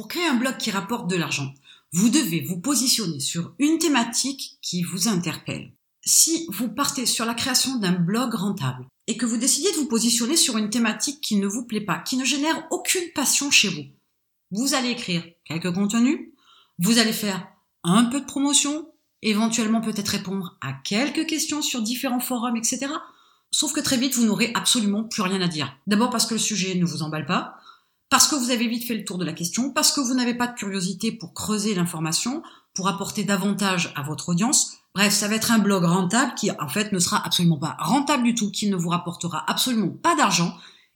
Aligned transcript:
Pour 0.00 0.08
créer 0.08 0.26
un 0.26 0.36
blog 0.36 0.56
qui 0.56 0.70
rapporte 0.70 1.10
de 1.10 1.16
l'argent, 1.16 1.52
vous 1.92 2.08
devez 2.08 2.40
vous 2.40 2.58
positionner 2.58 3.20
sur 3.20 3.52
une 3.58 3.76
thématique 3.76 4.56
qui 4.62 4.82
vous 4.82 5.08
interpelle. 5.08 5.74
Si 6.02 6.46
vous 6.48 6.70
partez 6.70 7.04
sur 7.04 7.26
la 7.26 7.34
création 7.34 7.76
d'un 7.76 7.92
blog 7.92 8.32
rentable 8.32 8.86
et 9.08 9.18
que 9.18 9.26
vous 9.26 9.36
décidez 9.36 9.70
de 9.72 9.76
vous 9.76 9.88
positionner 9.88 10.38
sur 10.38 10.56
une 10.56 10.70
thématique 10.70 11.20
qui 11.20 11.36
ne 11.36 11.46
vous 11.46 11.66
plaît 11.66 11.82
pas, 11.82 11.98
qui 11.98 12.16
ne 12.16 12.24
génère 12.24 12.66
aucune 12.70 13.12
passion 13.14 13.50
chez 13.50 13.68
vous, 13.68 13.82
vous 14.52 14.72
allez 14.72 14.88
écrire 14.88 15.22
quelques 15.44 15.74
contenus, 15.74 16.30
vous 16.78 16.96
allez 16.96 17.12
faire 17.12 17.46
un 17.84 18.04
peu 18.04 18.22
de 18.22 18.26
promotion, 18.26 18.90
éventuellement 19.20 19.82
peut-être 19.82 20.08
répondre 20.08 20.56
à 20.62 20.72
quelques 20.72 21.26
questions 21.26 21.60
sur 21.60 21.82
différents 21.82 22.20
forums, 22.20 22.56
etc. 22.56 22.86
Sauf 23.50 23.74
que 23.74 23.80
très 23.80 23.98
vite, 23.98 24.14
vous 24.14 24.24
n'aurez 24.24 24.50
absolument 24.54 25.04
plus 25.04 25.20
rien 25.20 25.42
à 25.42 25.46
dire. 25.46 25.76
D'abord 25.86 26.08
parce 26.08 26.24
que 26.24 26.32
le 26.32 26.40
sujet 26.40 26.74
ne 26.74 26.86
vous 26.86 27.02
emballe 27.02 27.26
pas, 27.26 27.59
parce 28.10 28.26
que 28.26 28.34
vous 28.34 28.50
avez 28.50 28.66
vite 28.66 28.86
fait 28.86 28.96
le 28.96 29.04
tour 29.04 29.18
de 29.18 29.24
la 29.24 29.32
question, 29.32 29.70
parce 29.70 29.92
que 29.92 30.00
vous 30.00 30.14
n'avez 30.14 30.34
pas 30.34 30.48
de 30.48 30.54
curiosité 30.54 31.12
pour 31.12 31.32
creuser 31.32 31.74
l'information, 31.74 32.42
pour 32.74 32.88
apporter 32.88 33.22
davantage 33.22 33.92
à 33.96 34.02
votre 34.02 34.30
audience. 34.30 34.72
Bref, 34.94 35.12
ça 35.12 35.28
va 35.28 35.36
être 35.36 35.52
un 35.52 35.60
blog 35.60 35.84
rentable 35.84 36.34
qui 36.34 36.50
en 36.50 36.68
fait 36.68 36.92
ne 36.92 36.98
sera 36.98 37.24
absolument 37.24 37.58
pas 37.58 37.76
rentable 37.78 38.24
du 38.24 38.34
tout, 38.34 38.50
qui 38.50 38.68
ne 38.68 38.76
vous 38.76 38.88
rapportera 38.88 39.44
absolument 39.48 39.88
pas 39.88 40.16
d'argent, 40.16 40.52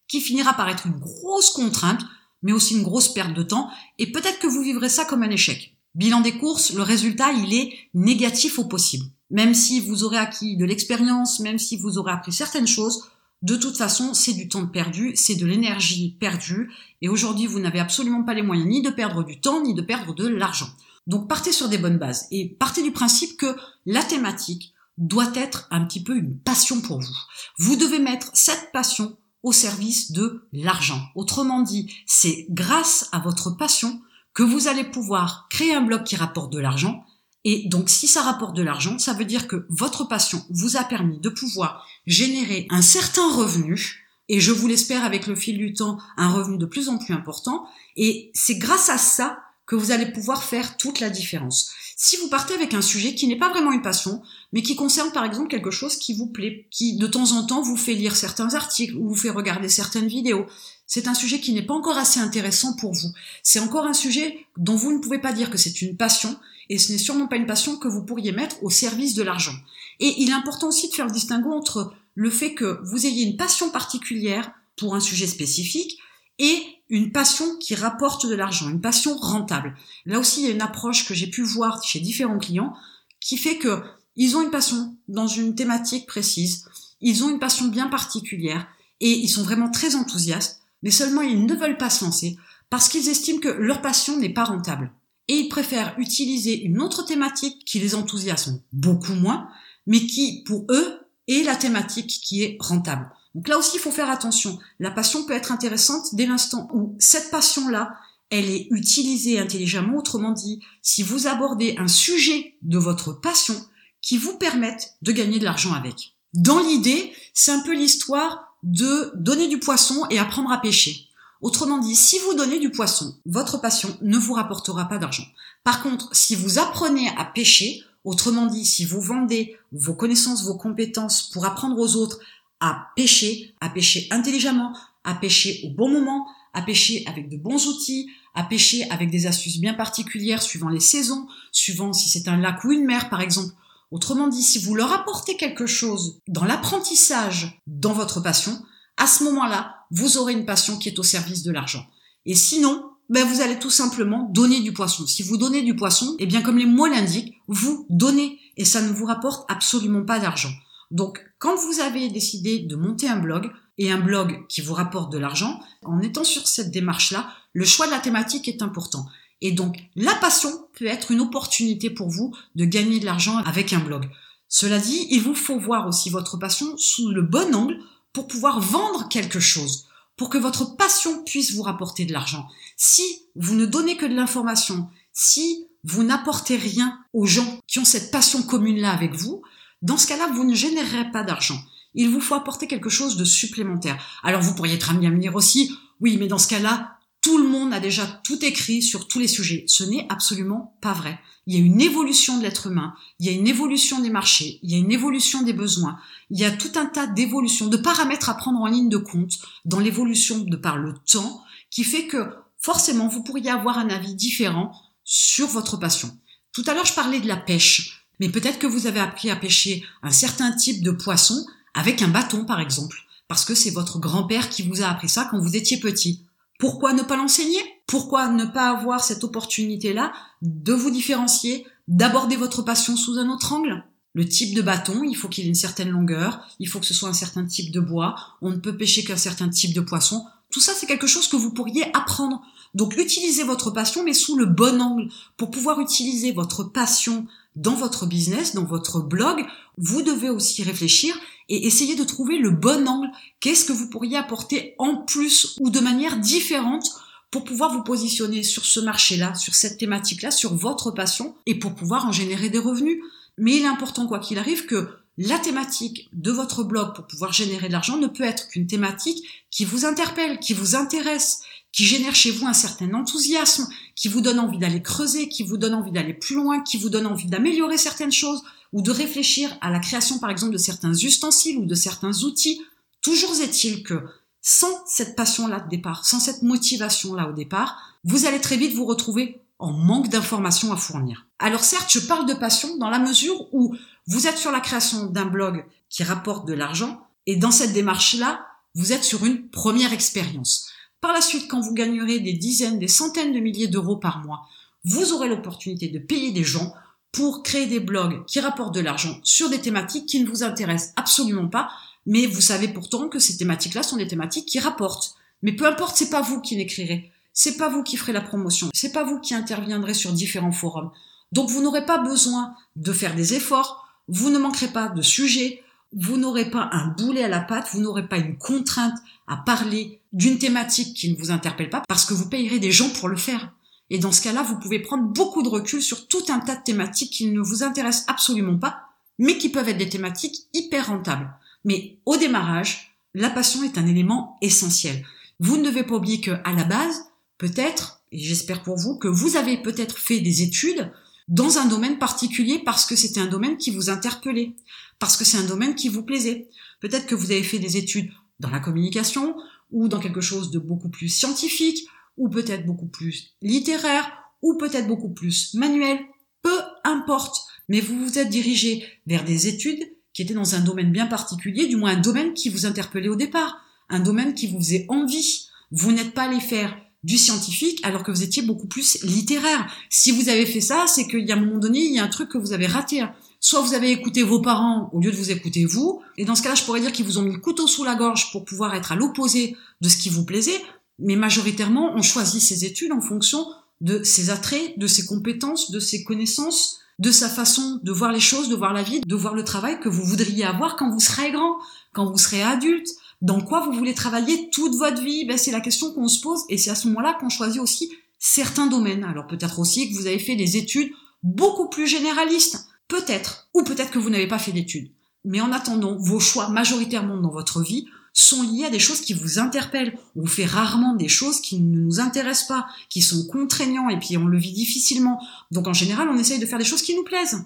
qui 0.08 0.20
finira 0.20 0.54
par 0.54 0.68
être 0.68 0.86
une 0.86 0.98
grosse 0.98 1.50
contrainte, 1.50 2.02
mais 2.42 2.52
aussi 2.52 2.74
une 2.74 2.82
grosse 2.82 3.08
perte 3.08 3.32
de 3.32 3.44
temps, 3.44 3.70
et 3.98 4.10
peut-être 4.10 4.40
que 4.40 4.48
vous 4.48 4.62
vivrez 4.62 4.88
ça 4.88 5.04
comme 5.04 5.22
un 5.22 5.30
échec. 5.30 5.76
Bilan 5.94 6.20
des 6.20 6.36
courses, 6.36 6.72
le 6.72 6.82
résultat, 6.82 7.32
il 7.32 7.54
est 7.54 7.72
négatif 7.94 8.58
au 8.58 8.64
possible. 8.64 9.04
Même 9.30 9.54
si 9.54 9.80
vous 9.80 10.02
aurez 10.02 10.18
acquis 10.18 10.56
de 10.56 10.64
l'expérience, 10.64 11.38
même 11.38 11.58
si 11.58 11.76
vous 11.76 11.96
aurez 11.96 12.12
appris 12.12 12.32
certaines 12.32 12.66
choses, 12.66 13.04
de 13.44 13.56
toute 13.56 13.76
façon, 13.76 14.14
c'est 14.14 14.32
du 14.32 14.48
temps 14.48 14.66
perdu, 14.66 15.12
c'est 15.16 15.34
de 15.34 15.44
l'énergie 15.44 16.16
perdue, 16.18 16.72
et 17.02 17.10
aujourd'hui, 17.10 17.46
vous 17.46 17.60
n'avez 17.60 17.78
absolument 17.78 18.24
pas 18.24 18.32
les 18.32 18.40
moyens 18.40 18.66
ni 18.66 18.80
de 18.80 18.88
perdre 18.88 19.22
du 19.22 19.38
temps, 19.38 19.62
ni 19.62 19.74
de 19.74 19.82
perdre 19.82 20.14
de 20.14 20.26
l'argent. 20.26 20.70
Donc 21.06 21.28
partez 21.28 21.52
sur 21.52 21.68
des 21.68 21.76
bonnes 21.76 21.98
bases, 21.98 22.26
et 22.30 22.48
partez 22.48 22.82
du 22.82 22.90
principe 22.90 23.36
que 23.36 23.54
la 23.84 24.02
thématique 24.02 24.72
doit 24.96 25.30
être 25.34 25.68
un 25.70 25.84
petit 25.84 26.02
peu 26.02 26.16
une 26.16 26.38
passion 26.38 26.80
pour 26.80 27.00
vous. 27.00 27.16
Vous 27.58 27.76
devez 27.76 27.98
mettre 27.98 28.30
cette 28.32 28.72
passion 28.72 29.14
au 29.42 29.52
service 29.52 30.12
de 30.12 30.48
l'argent. 30.54 31.02
Autrement 31.14 31.60
dit, 31.60 31.92
c'est 32.06 32.46
grâce 32.48 33.10
à 33.12 33.18
votre 33.18 33.50
passion 33.50 34.00
que 34.32 34.42
vous 34.42 34.68
allez 34.68 34.84
pouvoir 34.84 35.48
créer 35.50 35.74
un 35.74 35.82
blog 35.82 36.04
qui 36.04 36.16
rapporte 36.16 36.50
de 36.50 36.60
l'argent. 36.60 37.04
Et 37.44 37.68
donc, 37.68 37.90
si 37.90 38.06
ça 38.06 38.22
rapporte 38.22 38.56
de 38.56 38.62
l'argent, 38.62 38.98
ça 38.98 39.12
veut 39.12 39.24
dire 39.24 39.46
que 39.46 39.66
votre 39.68 40.04
passion 40.04 40.44
vous 40.50 40.76
a 40.76 40.84
permis 40.84 41.20
de 41.20 41.28
pouvoir 41.28 41.86
générer 42.06 42.66
un 42.70 42.82
certain 42.82 43.30
revenu, 43.32 44.06
et 44.28 44.40
je 44.40 44.52
vous 44.52 44.66
l'espère 44.66 45.04
avec 45.04 45.26
le 45.26 45.36
fil 45.36 45.58
du 45.58 45.74
temps, 45.74 45.98
un 46.16 46.30
revenu 46.30 46.56
de 46.56 46.66
plus 46.66 46.88
en 46.88 46.96
plus 46.96 47.12
important. 47.12 47.66
Et 47.96 48.30
c'est 48.34 48.56
grâce 48.56 48.88
à 48.88 48.96
ça 48.96 49.38
que 49.66 49.76
vous 49.76 49.90
allez 49.90 50.10
pouvoir 50.12 50.42
faire 50.42 50.76
toute 50.76 51.00
la 51.00 51.10
différence. 51.10 51.70
Si 51.96 52.16
vous 52.16 52.28
partez 52.28 52.54
avec 52.54 52.74
un 52.74 52.82
sujet 52.82 53.14
qui 53.14 53.26
n'est 53.26 53.38
pas 53.38 53.50
vraiment 53.50 53.72
une 53.72 53.82
passion, 53.82 54.22
mais 54.52 54.62
qui 54.62 54.76
concerne 54.76 55.12
par 55.12 55.24
exemple 55.24 55.48
quelque 55.48 55.70
chose 55.70 55.96
qui 55.96 56.14
vous 56.14 56.26
plaît, 56.26 56.66
qui 56.70 56.96
de 56.96 57.06
temps 57.06 57.32
en 57.32 57.46
temps 57.46 57.62
vous 57.62 57.76
fait 57.76 57.94
lire 57.94 58.16
certains 58.16 58.54
articles 58.54 58.96
ou 58.96 59.08
vous 59.08 59.14
fait 59.14 59.30
regarder 59.30 59.68
certaines 59.68 60.08
vidéos, 60.08 60.46
c'est 60.86 61.08
un 61.08 61.14
sujet 61.14 61.40
qui 61.40 61.52
n'est 61.52 61.62
pas 61.62 61.74
encore 61.74 61.96
assez 61.96 62.20
intéressant 62.20 62.74
pour 62.76 62.92
vous. 62.92 63.08
C'est 63.42 63.60
encore 63.60 63.86
un 63.86 63.94
sujet 63.94 64.46
dont 64.56 64.76
vous 64.76 64.92
ne 64.92 64.98
pouvez 64.98 65.18
pas 65.18 65.32
dire 65.32 65.50
que 65.50 65.58
c'est 65.58 65.82
une 65.82 65.96
passion, 65.96 66.38
et 66.68 66.78
ce 66.78 66.92
n'est 66.92 66.98
sûrement 66.98 67.26
pas 67.26 67.36
une 67.36 67.46
passion 67.46 67.76
que 67.76 67.88
vous 67.88 68.04
pourriez 68.04 68.32
mettre 68.32 68.62
au 68.62 68.70
service 68.70 69.14
de 69.14 69.22
l'argent. 69.22 69.54
Et 70.00 70.14
il 70.18 70.30
est 70.30 70.34
important 70.34 70.68
aussi 70.68 70.88
de 70.88 70.94
faire 70.94 71.06
le 71.06 71.12
distinguo 71.12 71.52
entre 71.52 71.94
le 72.14 72.30
fait 72.30 72.54
que 72.54 72.80
vous 72.84 73.06
ayez 73.06 73.24
une 73.24 73.36
passion 73.36 73.70
particulière 73.70 74.52
pour 74.76 74.94
un 74.94 75.00
sujet 75.00 75.26
spécifique 75.26 75.98
et 76.38 76.62
une 76.88 77.12
passion 77.12 77.56
qui 77.58 77.74
rapporte 77.74 78.26
de 78.26 78.34
l'argent, 78.34 78.68
une 78.68 78.80
passion 78.80 79.16
rentable. 79.16 79.76
Là 80.04 80.18
aussi, 80.18 80.42
il 80.42 80.46
y 80.46 80.50
a 80.50 80.54
une 80.54 80.62
approche 80.62 81.06
que 81.06 81.14
j'ai 81.14 81.28
pu 81.28 81.42
voir 81.42 81.82
chez 81.82 82.00
différents 82.00 82.38
clients 82.38 82.74
qui 83.20 83.36
fait 83.36 83.58
que 83.58 83.82
ils 84.16 84.36
ont 84.36 84.42
une 84.42 84.50
passion 84.50 84.96
dans 85.08 85.26
une 85.26 85.54
thématique 85.54 86.06
précise, 86.06 86.66
ils 87.00 87.24
ont 87.24 87.30
une 87.30 87.38
passion 87.38 87.66
bien 87.66 87.88
particulière 87.88 88.66
et 89.00 89.10
ils 89.10 89.28
sont 89.28 89.42
vraiment 89.42 89.70
très 89.70 89.96
enthousiastes 89.96 90.60
mais 90.84 90.92
seulement 90.92 91.22
ils 91.22 91.44
ne 91.44 91.54
veulent 91.54 91.78
pas 91.78 91.90
se 91.90 92.04
lancer 92.04 92.36
parce 92.70 92.88
qu'ils 92.88 93.08
estiment 93.08 93.40
que 93.40 93.48
leur 93.48 93.82
passion 93.82 94.18
n'est 94.18 94.32
pas 94.32 94.44
rentable. 94.44 94.92
Et 95.26 95.38
ils 95.38 95.48
préfèrent 95.48 95.94
utiliser 95.98 96.60
une 96.62 96.80
autre 96.80 97.02
thématique 97.04 97.64
qui 97.64 97.80
les 97.80 97.94
enthousiasme 97.94 98.62
beaucoup 98.72 99.14
moins, 99.14 99.48
mais 99.86 100.06
qui, 100.06 100.44
pour 100.44 100.66
eux, 100.70 101.00
est 101.26 101.44
la 101.44 101.56
thématique 101.56 102.20
qui 102.22 102.42
est 102.42 102.56
rentable. 102.60 103.10
Donc 103.34 103.48
là 103.48 103.58
aussi, 103.58 103.76
il 103.76 103.80
faut 103.80 103.90
faire 103.90 104.10
attention. 104.10 104.58
La 104.78 104.90
passion 104.90 105.24
peut 105.24 105.32
être 105.32 105.50
intéressante 105.50 106.14
dès 106.14 106.26
l'instant 106.26 106.68
où 106.72 106.94
cette 106.98 107.30
passion-là, 107.30 107.94
elle 108.30 108.50
est 108.50 108.68
utilisée 108.70 109.38
intelligemment. 109.38 109.96
Autrement 109.96 110.32
dit, 110.32 110.60
si 110.82 111.02
vous 111.02 111.26
abordez 111.26 111.74
un 111.78 111.88
sujet 111.88 112.56
de 112.62 112.78
votre 112.78 113.12
passion 113.12 113.56
qui 114.02 114.18
vous 114.18 114.36
permette 114.36 114.94
de 115.00 115.12
gagner 115.12 115.38
de 115.38 115.44
l'argent 115.44 115.72
avec. 115.72 116.14
Dans 116.34 116.60
l'idée, 116.60 117.12
c'est 117.32 117.52
un 117.52 117.60
peu 117.60 117.74
l'histoire 117.74 118.53
de 118.64 119.12
donner 119.14 119.46
du 119.46 119.58
poisson 119.58 120.06
et 120.10 120.18
apprendre 120.18 120.50
à 120.50 120.60
pêcher. 120.60 121.06
Autrement 121.42 121.78
dit, 121.78 121.94
si 121.94 122.18
vous 122.18 122.34
donnez 122.34 122.58
du 122.58 122.70
poisson, 122.70 123.14
votre 123.26 123.60
passion 123.60 123.96
ne 124.00 124.16
vous 124.16 124.32
rapportera 124.32 124.88
pas 124.88 124.96
d'argent. 124.96 125.24
Par 125.62 125.82
contre, 125.82 126.08
si 126.12 126.34
vous 126.34 126.58
apprenez 126.58 127.08
à 127.18 127.26
pêcher, 127.26 127.82
autrement 128.02 128.46
dit, 128.46 128.64
si 128.64 128.86
vous 128.86 129.00
vendez 129.00 129.56
vos 129.70 129.94
connaissances, 129.94 130.44
vos 130.44 130.56
compétences 130.56 131.30
pour 131.30 131.44
apprendre 131.44 131.78
aux 131.78 131.96
autres 131.96 132.18
à 132.60 132.88
pêcher, 132.96 133.54
à 133.60 133.68
pêcher 133.68 134.08
intelligemment, 134.10 134.74
à 135.04 135.14
pêcher 135.14 135.60
au 135.64 135.70
bon 135.70 135.90
moment, 135.90 136.26
à 136.54 136.62
pêcher 136.62 137.04
avec 137.06 137.28
de 137.28 137.36
bons 137.36 137.66
outils, 137.66 138.08
à 138.34 138.42
pêcher 138.42 138.88
avec 138.90 139.10
des 139.10 139.26
astuces 139.26 139.58
bien 139.58 139.74
particulières 139.74 140.42
suivant 140.42 140.70
les 140.70 140.80
saisons, 140.80 141.26
suivant 141.52 141.92
si 141.92 142.08
c'est 142.08 142.26
un 142.28 142.38
lac 142.38 142.64
ou 142.64 142.72
une 142.72 142.86
mer 142.86 143.10
par 143.10 143.20
exemple, 143.20 143.52
Autrement 143.94 144.26
dit, 144.26 144.42
si 144.42 144.58
vous 144.58 144.74
leur 144.74 144.92
apportez 144.92 145.36
quelque 145.36 145.66
chose 145.66 146.18
dans 146.26 146.44
l'apprentissage, 146.44 147.62
dans 147.68 147.92
votre 147.92 148.20
passion, 148.20 148.60
à 148.96 149.06
ce 149.06 149.22
moment-là, 149.22 149.76
vous 149.92 150.16
aurez 150.16 150.32
une 150.32 150.46
passion 150.46 150.78
qui 150.78 150.88
est 150.88 150.98
au 150.98 151.04
service 151.04 151.44
de 151.44 151.52
l'argent. 151.52 151.86
Et 152.26 152.34
sinon, 152.34 152.90
ben 153.08 153.24
vous 153.24 153.40
allez 153.40 153.56
tout 153.56 153.70
simplement 153.70 154.28
donner 154.32 154.62
du 154.62 154.72
poisson. 154.72 155.06
Si 155.06 155.22
vous 155.22 155.36
donnez 155.36 155.62
du 155.62 155.76
poisson, 155.76 156.16
eh 156.18 156.26
bien 156.26 156.42
comme 156.42 156.58
les 156.58 156.66
mots 156.66 156.86
l'indiquent, 156.86 157.36
vous 157.46 157.86
donnez 157.88 158.40
et 158.56 158.64
ça 158.64 158.82
ne 158.82 158.92
vous 158.92 159.06
rapporte 159.06 159.48
absolument 159.48 160.04
pas 160.04 160.18
d'argent. 160.18 160.50
Donc 160.90 161.24
quand 161.38 161.54
vous 161.54 161.78
avez 161.78 162.08
décidé 162.08 162.58
de 162.58 162.74
monter 162.74 163.08
un 163.08 163.20
blog 163.20 163.52
et 163.78 163.92
un 163.92 164.00
blog 164.00 164.44
qui 164.48 164.60
vous 164.60 164.74
rapporte 164.74 165.12
de 165.12 165.18
l'argent, 165.18 165.60
en 165.84 166.00
étant 166.00 166.24
sur 166.24 166.48
cette 166.48 166.72
démarche-là, 166.72 167.28
le 167.52 167.64
choix 167.64 167.86
de 167.86 167.92
la 167.92 168.00
thématique 168.00 168.48
est 168.48 168.60
important. 168.60 169.06
Et 169.44 169.52
donc, 169.52 169.76
la 169.94 170.14
passion 170.14 170.50
peut 170.72 170.86
être 170.86 171.10
une 171.10 171.20
opportunité 171.20 171.90
pour 171.90 172.08
vous 172.08 172.34
de 172.54 172.64
gagner 172.64 172.98
de 172.98 173.04
l'argent 173.04 173.36
avec 173.44 173.74
un 173.74 173.78
blog. 173.78 174.08
Cela 174.48 174.78
dit, 174.78 175.06
il 175.10 175.20
vous 175.20 175.34
faut 175.34 175.58
voir 175.58 175.86
aussi 175.86 176.08
votre 176.08 176.38
passion 176.38 176.74
sous 176.78 177.10
le 177.10 177.20
bon 177.20 177.54
angle 177.54 177.78
pour 178.14 178.26
pouvoir 178.26 178.58
vendre 178.60 179.06
quelque 179.10 179.40
chose, 179.40 179.84
pour 180.16 180.30
que 180.30 180.38
votre 180.38 180.76
passion 180.76 181.22
puisse 181.24 181.52
vous 181.52 181.60
rapporter 181.60 182.06
de 182.06 182.14
l'argent. 182.14 182.48
Si 182.78 183.02
vous 183.36 183.54
ne 183.54 183.66
donnez 183.66 183.98
que 183.98 184.06
de 184.06 184.14
l'information, 184.14 184.88
si 185.12 185.66
vous 185.84 186.04
n'apportez 186.04 186.56
rien 186.56 186.98
aux 187.12 187.26
gens 187.26 187.60
qui 187.66 187.78
ont 187.80 187.84
cette 187.84 188.10
passion 188.10 188.42
commune-là 188.42 188.92
avec 188.92 189.12
vous, 189.12 189.42
dans 189.82 189.98
ce 189.98 190.06
cas-là, 190.06 190.28
vous 190.32 190.44
ne 190.44 190.54
générerez 190.54 191.10
pas 191.10 191.22
d'argent. 191.22 191.60
Il 191.92 192.08
vous 192.08 192.20
faut 192.22 192.34
apporter 192.34 192.66
quelque 192.66 192.88
chose 192.88 193.18
de 193.18 193.26
supplémentaire. 193.26 194.02
Alors 194.22 194.40
vous 194.40 194.54
pourriez 194.54 194.76
être 194.76 194.88
amené 194.88 195.08
à 195.08 195.10
me 195.10 195.20
dire 195.20 195.36
aussi, 195.36 195.70
oui, 196.00 196.16
mais 196.16 196.28
dans 196.28 196.38
ce 196.38 196.48
cas-là, 196.48 196.93
tout 197.24 197.38
le 197.38 197.48
monde 197.48 197.72
a 197.72 197.80
déjà 197.80 198.06
tout 198.22 198.44
écrit 198.44 198.82
sur 198.82 199.08
tous 199.08 199.18
les 199.18 199.28
sujets. 199.28 199.64
Ce 199.66 199.82
n'est 199.82 200.06
absolument 200.10 200.76
pas 200.82 200.92
vrai. 200.92 201.18
Il 201.46 201.54
y 201.54 201.56
a 201.56 201.64
une 201.64 201.80
évolution 201.80 202.36
de 202.36 202.42
l'être 202.42 202.66
humain, 202.66 202.94
il 203.18 203.24
y 203.24 203.30
a 203.30 203.32
une 203.32 203.48
évolution 203.48 204.00
des 204.00 204.10
marchés, 204.10 204.58
il 204.62 204.70
y 204.70 204.74
a 204.74 204.78
une 204.78 204.92
évolution 204.92 205.40
des 205.40 205.54
besoins, 205.54 205.98
il 206.28 206.38
y 206.38 206.44
a 206.44 206.50
tout 206.50 206.72
un 206.74 206.84
tas 206.84 207.06
d'évolutions, 207.06 207.68
de 207.68 207.78
paramètres 207.78 208.28
à 208.28 208.34
prendre 208.34 208.60
en 208.60 208.66
ligne 208.66 208.90
de 208.90 208.98
compte 208.98 209.38
dans 209.64 209.78
l'évolution 209.78 210.40
de 210.40 210.56
par 210.56 210.76
le 210.76 210.92
temps 211.10 211.42
qui 211.70 211.82
fait 211.82 212.06
que 212.06 212.28
forcément 212.58 213.08
vous 213.08 213.22
pourriez 213.22 213.50
avoir 213.50 213.78
un 213.78 213.88
avis 213.88 214.14
différent 214.14 214.72
sur 215.02 215.46
votre 215.46 215.78
passion. 215.78 216.14
Tout 216.52 216.64
à 216.66 216.74
l'heure 216.74 216.84
je 216.84 216.94
parlais 216.94 217.20
de 217.20 217.28
la 217.28 217.38
pêche, 217.38 218.06
mais 218.20 218.28
peut-être 218.28 218.58
que 218.58 218.66
vous 218.66 218.86
avez 218.86 219.00
appris 219.00 219.30
à 219.30 219.36
pêcher 219.36 219.82
un 220.02 220.10
certain 220.10 220.52
type 220.52 220.82
de 220.82 220.90
poisson 220.90 221.46
avec 221.72 222.02
un 222.02 222.08
bâton 222.08 222.44
par 222.44 222.60
exemple, 222.60 222.98
parce 223.28 223.46
que 223.46 223.54
c'est 223.54 223.70
votre 223.70 223.98
grand-père 223.98 224.50
qui 224.50 224.62
vous 224.62 224.82
a 224.82 224.88
appris 224.88 225.08
ça 225.08 225.26
quand 225.30 225.40
vous 225.40 225.56
étiez 225.56 225.78
petit. 225.80 226.23
Pourquoi 226.58 226.92
ne 226.92 227.02
pas 227.02 227.16
l'enseigner? 227.16 227.60
Pourquoi 227.86 228.28
ne 228.28 228.44
pas 228.44 228.70
avoir 228.70 229.02
cette 229.02 229.24
opportunité-là 229.24 230.12
de 230.42 230.72
vous 230.72 230.90
différencier, 230.90 231.66
d'aborder 231.88 232.36
votre 232.36 232.62
passion 232.62 232.96
sous 232.96 233.18
un 233.18 233.28
autre 233.28 233.52
angle? 233.52 233.84
Le 234.14 234.28
type 234.28 234.54
de 234.54 234.62
bâton, 234.62 235.02
il 235.02 235.16
faut 235.16 235.28
qu'il 235.28 235.44
ait 235.44 235.48
une 235.48 235.56
certaine 235.56 235.90
longueur, 235.90 236.46
il 236.60 236.68
faut 236.68 236.78
que 236.78 236.86
ce 236.86 236.94
soit 236.94 237.08
un 237.08 237.14
certain 237.14 237.44
type 237.44 237.72
de 237.72 237.80
bois, 237.80 238.14
on 238.42 238.50
ne 238.50 238.58
peut 238.58 238.76
pêcher 238.76 239.02
qu'un 239.02 239.16
certain 239.16 239.48
type 239.48 239.74
de 239.74 239.80
poisson. 239.80 240.24
Tout 240.50 240.60
ça, 240.60 240.72
c'est 240.72 240.86
quelque 240.86 241.08
chose 241.08 241.26
que 241.26 241.34
vous 241.36 241.52
pourriez 241.52 241.84
apprendre. 241.96 242.40
Donc, 242.74 242.96
utilisez 242.96 243.42
votre 243.42 243.72
passion, 243.72 244.04
mais 244.04 244.14
sous 244.14 244.36
le 244.36 244.46
bon 244.46 244.80
angle. 244.80 245.08
Pour 245.36 245.50
pouvoir 245.50 245.80
utiliser 245.80 246.30
votre 246.30 246.62
passion 246.62 247.26
dans 247.56 247.74
votre 247.74 248.06
business, 248.06 248.54
dans 248.54 248.64
votre 248.64 249.00
blog, 249.00 249.44
vous 249.78 250.02
devez 250.02 250.30
aussi 250.30 250.62
réfléchir 250.62 251.16
et 251.48 251.66
essayer 251.66 251.96
de 251.96 252.04
trouver 252.04 252.38
le 252.38 252.50
bon 252.50 252.88
angle. 252.88 253.10
Qu'est-ce 253.40 253.64
que 253.64 253.72
vous 253.72 253.88
pourriez 253.90 254.16
apporter 254.16 254.74
en 254.78 254.96
plus 254.96 255.56
ou 255.60 255.70
de 255.70 255.80
manière 255.80 256.18
différente 256.18 256.90
pour 257.30 257.44
pouvoir 257.44 257.72
vous 257.72 257.82
positionner 257.82 258.42
sur 258.42 258.64
ce 258.64 258.80
marché-là, 258.80 259.34
sur 259.34 259.54
cette 259.54 259.78
thématique-là, 259.78 260.30
sur 260.30 260.54
votre 260.54 260.90
passion 260.90 261.34
et 261.46 261.58
pour 261.58 261.74
pouvoir 261.74 262.06
en 262.06 262.12
générer 262.12 262.48
des 262.48 262.58
revenus? 262.58 262.98
Mais 263.38 263.56
il 263.56 263.62
est 263.62 263.68
important, 263.68 264.06
quoi 264.06 264.20
qu'il 264.20 264.38
arrive, 264.38 264.66
que 264.66 264.88
la 265.16 265.38
thématique 265.38 266.08
de 266.12 266.32
votre 266.32 266.64
blog 266.64 266.94
pour 266.94 267.06
pouvoir 267.06 267.32
générer 267.32 267.68
de 267.68 267.72
l'argent 267.72 267.96
ne 267.96 268.06
peut 268.06 268.24
être 268.24 268.48
qu'une 268.48 268.66
thématique 268.66 269.24
qui 269.50 269.64
vous 269.64 269.84
interpelle, 269.84 270.38
qui 270.40 270.54
vous 270.54 270.74
intéresse, 270.74 271.40
qui 271.72 271.84
génère 271.84 272.14
chez 272.14 272.30
vous 272.30 272.46
un 272.46 272.52
certain 272.52 272.92
enthousiasme, 272.94 273.68
qui 273.96 274.08
vous 274.08 274.20
donne 274.20 274.38
envie 274.38 274.58
d'aller 274.58 274.82
creuser, 274.82 275.28
qui 275.28 275.42
vous 275.42 275.56
donne 275.56 275.74
envie 275.74 275.92
d'aller 275.92 276.14
plus 276.14 276.36
loin, 276.36 276.62
qui 276.62 276.78
vous 276.78 276.88
donne 276.88 277.06
envie 277.06 277.26
d'améliorer 277.26 277.78
certaines 277.78 278.12
choses 278.12 278.42
ou 278.74 278.82
de 278.82 278.90
réfléchir 278.90 279.56
à 279.60 279.70
la 279.70 279.78
création 279.78 280.18
par 280.18 280.30
exemple 280.30 280.52
de 280.52 280.58
certains 280.58 280.92
ustensiles 280.92 281.58
ou 281.58 281.64
de 281.64 281.76
certains 281.76 282.12
outils. 282.24 282.60
Toujours 283.00 283.40
est-il 283.40 283.84
que 283.84 284.02
sans 284.42 284.84
cette 284.84 285.16
passion-là 285.16 285.60
de 285.60 285.70
départ, 285.70 286.04
sans 286.04 286.18
cette 286.18 286.42
motivation-là 286.42 287.30
au 287.30 287.32
départ, 287.32 287.78
vous 288.02 288.26
allez 288.26 288.40
très 288.40 288.56
vite 288.56 288.74
vous 288.74 288.84
retrouver 288.84 289.40
en 289.60 289.72
manque 289.72 290.08
d'informations 290.08 290.72
à 290.72 290.76
fournir. 290.76 291.26
Alors 291.38 291.62
certes, 291.62 291.90
je 291.90 292.00
parle 292.00 292.26
de 292.28 292.34
passion 292.34 292.76
dans 292.76 292.90
la 292.90 292.98
mesure 292.98 293.46
où 293.52 293.76
vous 294.08 294.26
êtes 294.26 294.38
sur 294.38 294.50
la 294.50 294.60
création 294.60 295.06
d'un 295.06 295.26
blog 295.26 295.64
qui 295.88 296.02
rapporte 296.02 296.46
de 296.46 296.52
l'argent 296.52 297.06
et 297.26 297.36
dans 297.36 297.52
cette 297.52 297.72
démarche-là, 297.72 298.44
vous 298.74 298.92
êtes 298.92 299.04
sur 299.04 299.24
une 299.24 299.48
première 299.50 299.92
expérience. 299.92 300.68
Par 301.00 301.12
la 301.12 301.20
suite, 301.20 301.46
quand 301.48 301.60
vous 301.60 301.74
gagnerez 301.74 302.18
des 302.18 302.32
dizaines, 302.32 302.80
des 302.80 302.88
centaines 302.88 303.32
de 303.32 303.38
milliers 303.38 303.68
d'euros 303.68 303.96
par 303.96 304.24
mois, 304.24 304.48
vous 304.84 305.12
aurez 305.12 305.28
l'opportunité 305.28 305.88
de 305.88 306.00
payer 306.00 306.32
des 306.32 306.44
gens 306.44 306.74
pour 307.14 307.44
créer 307.44 307.66
des 307.66 307.80
blogs 307.80 308.24
qui 308.26 308.40
rapportent 308.40 308.74
de 308.74 308.80
l'argent 308.80 309.20
sur 309.22 309.48
des 309.48 309.60
thématiques 309.60 310.06
qui 310.06 310.20
ne 310.20 310.28
vous 310.28 310.42
intéressent 310.42 310.92
absolument 310.96 311.48
pas, 311.48 311.70
mais 312.06 312.26
vous 312.26 312.40
savez 312.40 312.68
pourtant 312.68 313.08
que 313.08 313.20
ces 313.20 313.36
thématiques-là 313.36 313.84
sont 313.84 313.96
des 313.96 314.08
thématiques 314.08 314.46
qui 314.46 314.58
rapportent. 314.58 315.14
Mais 315.42 315.52
peu 315.52 315.64
importe, 315.64 315.96
c'est 315.96 316.10
pas 316.10 316.22
vous 316.22 316.40
qui 316.40 316.56
l'écrirez, 316.56 317.12
c'est 317.32 317.56
pas 317.56 317.68
vous 317.68 317.84
qui 317.84 317.96
ferez 317.96 318.12
la 318.12 318.20
promotion, 318.20 318.68
c'est 318.74 318.92
pas 318.92 319.04
vous 319.04 319.20
qui 319.20 319.32
interviendrez 319.32 319.94
sur 319.94 320.12
différents 320.12 320.52
forums. 320.52 320.90
Donc 321.30 321.48
vous 321.50 321.62
n'aurez 321.62 321.86
pas 321.86 321.98
besoin 321.98 322.54
de 322.74 322.92
faire 322.92 323.14
des 323.14 323.34
efforts, 323.34 323.86
vous 324.08 324.30
ne 324.30 324.38
manquerez 324.38 324.68
pas 324.68 324.88
de 324.88 325.02
sujets, 325.02 325.62
vous 325.92 326.16
n'aurez 326.16 326.50
pas 326.50 326.68
un 326.72 326.88
boulet 326.88 327.22
à 327.22 327.28
la 327.28 327.40
patte, 327.40 327.68
vous 327.72 327.80
n'aurez 327.80 328.08
pas 328.08 328.18
une 328.18 328.36
contrainte 328.36 328.98
à 329.28 329.36
parler 329.36 330.00
d'une 330.12 330.38
thématique 330.38 330.96
qui 330.96 331.12
ne 331.12 331.16
vous 331.16 331.30
interpelle 331.30 331.70
pas 331.70 331.82
parce 331.88 332.04
que 332.04 332.14
vous 332.14 332.28
payerez 332.28 332.58
des 332.58 332.72
gens 332.72 332.90
pour 332.90 333.08
le 333.08 333.16
faire. 333.16 333.52
Et 333.90 333.98
dans 333.98 334.12
ce 334.12 334.22
cas-là, 334.22 334.42
vous 334.42 334.58
pouvez 334.58 334.78
prendre 334.78 335.04
beaucoup 335.04 335.42
de 335.42 335.48
recul 335.48 335.82
sur 335.82 336.08
tout 336.08 336.24
un 336.28 336.40
tas 336.40 336.56
de 336.56 336.62
thématiques 336.62 337.12
qui 337.12 337.26
ne 337.26 337.40
vous 337.40 337.62
intéressent 337.62 338.06
absolument 338.08 338.58
pas, 338.58 338.80
mais 339.18 339.38
qui 339.38 339.48
peuvent 339.48 339.68
être 339.68 339.78
des 339.78 339.88
thématiques 339.88 340.48
hyper 340.52 340.88
rentables. 340.88 341.30
Mais 341.64 341.98
au 342.06 342.16
démarrage, 342.16 342.96
la 343.14 343.30
passion 343.30 343.62
est 343.62 343.78
un 343.78 343.86
élément 343.86 344.36
essentiel. 344.40 345.04
Vous 345.40 345.56
ne 345.56 345.64
devez 345.64 345.84
pas 345.84 345.96
oublier 345.96 346.20
qu'à 346.20 346.42
la 346.44 346.64
base, 346.64 347.04
peut-être, 347.38 348.00
et 348.12 348.18
j'espère 348.18 348.62
pour 348.62 348.76
vous, 348.76 348.98
que 348.98 349.08
vous 349.08 349.36
avez 349.36 349.56
peut-être 349.56 349.98
fait 349.98 350.20
des 350.20 350.42
études 350.42 350.90
dans 351.28 351.58
un 351.58 351.66
domaine 351.66 351.98
particulier 351.98 352.60
parce 352.64 352.84
que 352.84 352.96
c'était 352.96 353.20
un 353.20 353.26
domaine 353.26 353.56
qui 353.56 353.70
vous 353.70 353.90
interpellait, 353.90 354.54
parce 354.98 355.16
que 355.16 355.24
c'est 355.24 355.38
un 355.38 355.44
domaine 355.44 355.74
qui 355.74 355.88
vous 355.88 356.02
plaisait. 356.02 356.48
Peut-être 356.80 357.06
que 357.06 357.14
vous 357.14 357.30
avez 357.30 357.42
fait 357.42 357.58
des 357.58 357.76
études 357.76 358.10
dans 358.40 358.50
la 358.50 358.60
communication 358.60 359.36
ou 359.70 359.88
dans 359.88 360.00
quelque 360.00 360.20
chose 360.20 360.50
de 360.50 360.58
beaucoup 360.58 360.90
plus 360.90 361.08
scientifique 361.08 361.86
ou 362.16 362.28
peut-être 362.28 362.66
beaucoup 362.66 362.88
plus 362.88 363.34
littéraire 363.42 364.10
ou 364.42 364.56
peut-être 364.56 364.86
beaucoup 364.86 365.10
plus 365.10 365.54
manuel, 365.54 365.98
peu 366.42 366.60
importe. 366.84 367.36
Mais 367.68 367.80
vous 367.80 367.98
vous 367.98 368.18
êtes 368.18 368.28
dirigé 368.28 368.84
vers 369.06 369.24
des 369.24 369.48
études 369.48 369.90
qui 370.12 370.22
étaient 370.22 370.34
dans 370.34 370.54
un 370.54 370.60
domaine 370.60 370.92
bien 370.92 371.06
particulier, 371.06 371.66
du 371.66 371.76
moins 371.76 371.96
un 371.96 372.00
domaine 372.00 372.34
qui 372.34 372.48
vous 372.48 372.66
interpellait 372.66 373.08
au 373.08 373.16
départ, 373.16 373.56
un 373.88 374.00
domaine 374.00 374.34
qui 374.34 374.46
vous 374.46 374.58
faisait 374.58 374.86
envie. 374.88 375.48
Vous 375.70 375.92
n'êtes 375.92 376.14
pas 376.14 376.24
allé 376.24 376.40
faire 376.40 376.76
du 377.02 377.18
scientifique 377.18 377.80
alors 377.82 378.02
que 378.02 378.10
vous 378.10 378.22
étiez 378.22 378.42
beaucoup 378.42 378.66
plus 378.66 379.02
littéraire. 379.02 379.66
Si 379.90 380.10
vous 380.10 380.28
avez 380.28 380.46
fait 380.46 380.60
ça, 380.60 380.86
c'est 380.86 381.06
qu'il 381.06 381.26
y 381.26 381.32
a 381.32 381.36
un 381.36 381.40
moment 381.40 381.58
donné, 381.58 381.80
il 381.80 381.92
y 381.92 381.98
a 381.98 382.04
un 382.04 382.08
truc 382.08 382.30
que 382.30 382.38
vous 382.38 382.52
avez 382.52 382.66
raté. 382.66 383.04
Soit 383.40 383.60
vous 383.60 383.74
avez 383.74 383.90
écouté 383.90 384.22
vos 384.22 384.40
parents 384.40 384.88
au 384.92 385.00
lieu 385.00 385.10
de 385.10 385.16
vous 385.16 385.30
écouter 385.30 385.66
vous, 385.66 386.00
et 386.16 386.24
dans 386.24 386.34
ce 386.34 386.42
cas-là, 386.42 386.54
je 386.54 386.64
pourrais 386.64 386.80
dire 386.80 386.92
qu'ils 386.92 387.04
vous 387.04 387.18
ont 387.18 387.22
mis 387.22 387.34
le 387.34 387.40
couteau 387.40 387.66
sous 387.66 387.84
la 387.84 387.94
gorge 387.94 388.32
pour 388.32 388.46
pouvoir 388.46 388.74
être 388.74 388.92
à 388.92 388.96
l'opposé 388.96 389.54
de 389.82 389.88
ce 389.90 389.98
qui 389.98 390.08
vous 390.08 390.24
plaisait, 390.24 390.58
mais 390.98 391.16
majoritairement, 391.16 391.92
on 391.94 392.02
choisit 392.02 392.40
ses 392.40 392.64
études 392.64 392.92
en 392.92 393.00
fonction 393.00 393.46
de 393.80 394.02
ses 394.02 394.30
attraits, 394.30 394.78
de 394.78 394.86
ses 394.86 395.06
compétences, 395.06 395.70
de 395.70 395.80
ses 395.80 396.04
connaissances, 396.04 396.78
de 396.98 397.10
sa 397.10 397.28
façon 397.28 397.80
de 397.82 397.92
voir 397.92 398.12
les 398.12 398.20
choses, 398.20 398.48
de 398.48 398.54
voir 398.54 398.72
la 398.72 398.82
vie, 398.82 399.00
de 399.00 399.14
voir 399.14 399.34
le 399.34 399.44
travail 399.44 399.80
que 399.80 399.88
vous 399.88 400.04
voudriez 400.04 400.44
avoir 400.44 400.76
quand 400.76 400.90
vous 400.90 401.00
serez 401.00 401.32
grand, 401.32 401.58
quand 401.92 402.10
vous 402.10 402.18
serez 402.18 402.42
adulte, 402.42 402.88
dans 403.20 403.40
quoi 403.40 403.64
vous 403.64 403.72
voulez 403.72 403.94
travailler 403.94 404.50
toute 404.50 404.76
votre 404.76 405.02
vie? 405.02 405.24
Ben, 405.24 405.36
C'est 405.36 405.50
la 405.50 405.60
question 405.60 405.92
qu'on 405.92 406.08
se 406.08 406.20
pose 406.20 406.42
et 406.48 406.58
c'est 406.58 406.70
à 406.70 406.74
ce 406.74 406.88
moment-là 406.88 407.16
qu'on 407.18 407.28
choisit 407.28 407.60
aussi 407.60 407.92
certains 408.18 408.66
domaines. 408.66 409.04
Alors 409.04 409.26
peut-être 409.26 409.58
aussi 409.58 409.90
que 409.90 409.94
vous 409.94 410.06
avez 410.06 410.18
fait 410.18 410.36
des 410.36 410.56
études 410.56 410.92
beaucoup 411.22 411.68
plus 411.68 411.86
généralistes, 411.86 412.68
peut-être, 412.86 413.48
ou 413.54 413.64
peut-être 413.64 413.90
que 413.90 413.98
vous 413.98 414.10
n'avez 414.10 414.28
pas 414.28 414.38
fait 414.38 414.52
d'études. 414.52 414.90
Mais 415.24 415.40
en 415.40 415.52
attendant, 415.52 415.96
vos 415.96 416.20
choix 416.20 416.48
majoritairement 416.50 417.16
dans 417.16 417.30
votre 417.30 417.62
vie 417.62 417.86
sont 418.14 418.42
liés 418.42 418.64
à 418.64 418.70
des 418.70 418.78
choses 418.78 419.00
qui 419.00 419.12
vous 419.12 419.38
interpellent. 419.38 419.98
On 420.16 420.24
fait 420.24 420.46
rarement 420.46 420.94
des 420.94 421.08
choses 421.08 421.40
qui 421.40 421.60
ne 421.60 421.78
nous 421.78 422.00
intéressent 422.00 422.48
pas, 422.48 422.66
qui 422.88 423.02
sont 423.02 423.26
contraignants 423.26 423.90
et 423.90 423.98
puis 423.98 424.16
on 424.16 424.26
le 424.26 424.38
vit 424.38 424.52
difficilement. 424.52 425.20
Donc 425.50 425.66
en 425.66 425.74
général, 425.74 426.08
on 426.08 426.16
essaye 426.16 426.38
de 426.38 426.46
faire 426.46 426.58
des 426.58 426.64
choses 426.64 426.82
qui 426.82 426.94
nous 426.94 427.04
plaisent. 427.04 427.44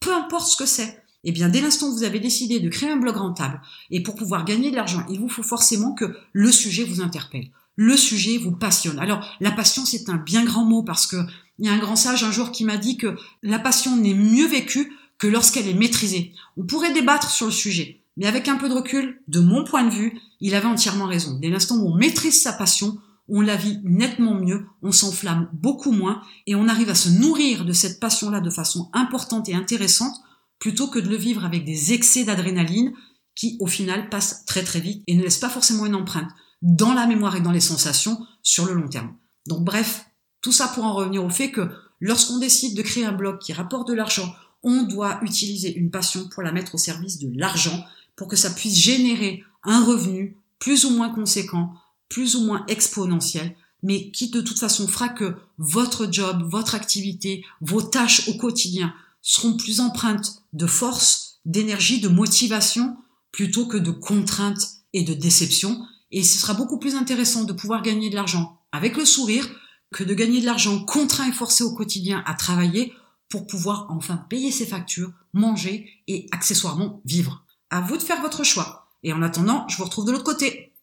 Peu 0.00 0.14
importe 0.14 0.46
ce 0.46 0.56
que 0.56 0.66
c'est. 0.66 1.02
Eh 1.24 1.32
bien, 1.32 1.48
dès 1.48 1.60
l'instant 1.60 1.88
où 1.88 1.96
vous 1.96 2.04
avez 2.04 2.20
décidé 2.20 2.60
de 2.60 2.68
créer 2.68 2.90
un 2.90 2.98
blog 2.98 3.16
rentable, 3.16 3.60
et 3.90 4.02
pour 4.02 4.14
pouvoir 4.14 4.44
gagner 4.44 4.70
de 4.70 4.76
l'argent, 4.76 5.04
il 5.10 5.18
vous 5.18 5.28
faut 5.28 5.42
forcément 5.42 5.94
que 5.94 6.16
le 6.32 6.52
sujet 6.52 6.84
vous 6.84 7.00
interpelle. 7.00 7.50
Le 7.76 7.96
sujet 7.96 8.36
vous 8.36 8.52
passionne. 8.52 8.98
Alors, 8.98 9.26
la 9.40 9.50
passion, 9.50 9.84
c'est 9.84 10.08
un 10.10 10.16
bien 10.16 10.44
grand 10.44 10.64
mot 10.64 10.82
parce 10.82 11.06
que 11.06 11.16
il 11.58 11.66
y 11.66 11.68
a 11.68 11.72
un 11.72 11.78
grand 11.78 11.96
sage 11.96 12.24
un 12.24 12.30
jour 12.30 12.52
qui 12.52 12.64
m'a 12.64 12.76
dit 12.76 12.96
que 12.96 13.16
la 13.42 13.58
passion 13.58 13.96
n'est 13.96 14.14
mieux 14.14 14.46
vécue 14.46 14.92
que 15.18 15.26
lorsqu'elle 15.26 15.68
est 15.68 15.74
maîtrisée. 15.74 16.32
On 16.56 16.64
pourrait 16.64 16.92
débattre 16.92 17.30
sur 17.30 17.46
le 17.46 17.52
sujet, 17.52 18.03
mais 18.16 18.26
avec 18.26 18.48
un 18.48 18.56
peu 18.56 18.68
de 18.68 18.74
recul, 18.74 19.22
de 19.28 19.40
mon 19.40 19.64
point 19.64 19.84
de 19.84 19.90
vue, 19.90 20.20
il 20.40 20.54
avait 20.54 20.66
entièrement 20.66 21.06
raison. 21.06 21.38
Dès 21.40 21.48
l'instant 21.48 21.76
où 21.76 21.88
on 21.88 21.96
maîtrise 21.96 22.42
sa 22.42 22.52
passion, 22.52 22.98
on 23.28 23.40
la 23.40 23.56
vit 23.56 23.80
nettement 23.84 24.34
mieux, 24.34 24.66
on 24.82 24.92
s'enflamme 24.92 25.48
beaucoup 25.52 25.92
moins 25.92 26.22
et 26.46 26.54
on 26.54 26.68
arrive 26.68 26.90
à 26.90 26.94
se 26.94 27.08
nourrir 27.08 27.64
de 27.64 27.72
cette 27.72 27.98
passion-là 27.98 28.40
de 28.40 28.50
façon 28.50 28.90
importante 28.92 29.48
et 29.48 29.54
intéressante 29.54 30.14
plutôt 30.58 30.88
que 30.88 30.98
de 30.98 31.08
le 31.08 31.16
vivre 31.16 31.44
avec 31.44 31.64
des 31.64 31.92
excès 31.92 32.24
d'adrénaline 32.24 32.92
qui, 33.34 33.56
au 33.60 33.66
final, 33.66 34.08
passent 34.10 34.44
très 34.44 34.62
très 34.62 34.80
vite 34.80 35.02
et 35.06 35.16
ne 35.16 35.22
laissent 35.22 35.38
pas 35.38 35.48
forcément 35.48 35.86
une 35.86 35.94
empreinte 35.94 36.30
dans 36.62 36.94
la 36.94 37.06
mémoire 37.06 37.36
et 37.36 37.40
dans 37.40 37.50
les 37.50 37.60
sensations 37.60 38.24
sur 38.42 38.66
le 38.66 38.74
long 38.74 38.88
terme. 38.88 39.14
Donc 39.46 39.64
bref, 39.64 40.06
tout 40.40 40.52
ça 40.52 40.68
pour 40.68 40.84
en 40.84 40.94
revenir 40.94 41.24
au 41.24 41.30
fait 41.30 41.50
que 41.50 41.68
lorsqu'on 42.00 42.38
décide 42.38 42.76
de 42.76 42.82
créer 42.82 43.04
un 43.04 43.12
blog 43.12 43.38
qui 43.38 43.52
rapporte 43.52 43.88
de 43.88 43.94
l'argent, 43.94 44.32
on 44.62 44.82
doit 44.82 45.18
utiliser 45.22 45.74
une 45.74 45.90
passion 45.90 46.28
pour 46.28 46.42
la 46.42 46.52
mettre 46.52 46.74
au 46.74 46.78
service 46.78 47.18
de 47.18 47.30
l'argent, 47.34 47.84
pour 48.16 48.28
que 48.28 48.36
ça 48.36 48.50
puisse 48.50 48.76
générer 48.76 49.44
un 49.64 49.84
revenu 49.84 50.36
plus 50.58 50.84
ou 50.84 50.90
moins 50.90 51.10
conséquent, 51.10 51.74
plus 52.08 52.36
ou 52.36 52.44
moins 52.44 52.64
exponentiel, 52.68 53.56
mais 53.82 54.10
qui 54.10 54.30
de 54.30 54.40
toute 54.40 54.58
façon 54.58 54.88
fera 54.88 55.08
que 55.08 55.36
votre 55.58 56.10
job, 56.10 56.42
votre 56.48 56.74
activité, 56.74 57.44
vos 57.60 57.82
tâches 57.82 58.28
au 58.28 58.34
quotidien 58.34 58.94
seront 59.20 59.56
plus 59.56 59.80
empreintes 59.80 60.42
de 60.52 60.66
force, 60.66 61.40
d'énergie, 61.44 62.00
de 62.00 62.08
motivation, 62.08 62.96
plutôt 63.32 63.66
que 63.66 63.76
de 63.76 63.90
contraintes 63.90 64.68
et 64.92 65.02
de 65.02 65.12
déception. 65.12 65.84
Et 66.10 66.22
ce 66.22 66.38
sera 66.38 66.54
beaucoup 66.54 66.78
plus 66.78 66.94
intéressant 66.94 67.44
de 67.44 67.52
pouvoir 67.52 67.82
gagner 67.82 68.10
de 68.10 68.14
l'argent 68.14 68.60
avec 68.72 68.96
le 68.96 69.04
sourire 69.04 69.48
que 69.92 70.04
de 70.04 70.14
gagner 70.14 70.40
de 70.40 70.46
l'argent 70.46 70.84
contraint 70.84 71.28
et 71.28 71.32
forcé 71.32 71.62
au 71.62 71.74
quotidien 71.74 72.22
à 72.26 72.34
travailler 72.34 72.92
pour 73.28 73.46
pouvoir 73.46 73.86
enfin 73.90 74.16
payer 74.28 74.50
ses 74.50 74.66
factures, 74.66 75.12
manger 75.32 75.88
et 76.06 76.26
accessoirement 76.32 77.00
vivre. 77.04 77.43
À 77.74 77.80
vous 77.80 77.96
de 77.96 78.04
faire 78.04 78.22
votre 78.22 78.44
choix. 78.44 78.86
Et 79.02 79.12
en 79.12 79.20
attendant, 79.20 79.66
je 79.66 79.78
vous 79.78 79.82
retrouve 79.82 80.04
de 80.04 80.12
l'autre 80.12 80.22
côté. 80.22 80.73